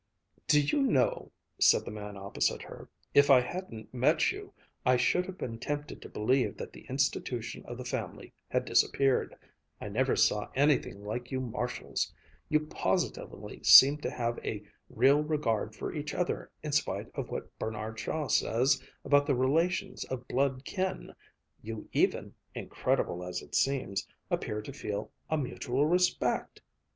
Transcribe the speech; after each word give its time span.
"Do 0.47 0.59
you 0.59 0.81
know," 0.81 1.31
said 1.59 1.85
the 1.85 1.91
man 1.91 2.17
opposite 2.17 2.63
her, 2.63 2.89
"if 3.13 3.29
I 3.29 3.39
hadn't 3.39 3.93
met 3.93 4.31
you, 4.31 4.51
I 4.83 4.97
should 4.97 5.27
have 5.27 5.37
been 5.37 5.59
tempted 5.59 6.01
to 6.01 6.09
believe 6.09 6.57
that 6.57 6.73
the 6.73 6.87
institution 6.89 7.63
of 7.67 7.77
the 7.77 7.85
family 7.85 8.33
had 8.49 8.65
disappeared. 8.65 9.35
I 9.79 9.89
never 9.89 10.15
saw 10.15 10.49
anything 10.55 11.05
like 11.05 11.29
you 11.29 11.39
Marshalls! 11.39 12.11
You 12.49 12.61
positively 12.61 13.61
seem 13.61 13.97
to 13.99 14.09
have 14.09 14.39
a 14.43 14.63
real 14.89 15.21
regard 15.21 15.75
for 15.75 15.93
each 15.93 16.15
other 16.15 16.49
in 16.63 16.71
spite 16.71 17.11
of 17.13 17.29
what 17.29 17.55
Bernard 17.59 17.99
Shaw 17.99 18.25
says 18.27 18.81
about 19.05 19.27
the 19.27 19.35
relations 19.35 20.03
of 20.05 20.27
blood 20.27 20.65
kin. 20.65 21.13
You 21.61 21.87
even, 21.93 22.33
incredible 22.55 23.23
as 23.23 23.43
it 23.43 23.53
seems, 23.53 24.07
appear 24.31 24.63
to 24.63 24.73
feel 24.73 25.11
a 25.29 25.37
mutual 25.37 25.85
respect!" 25.85 26.59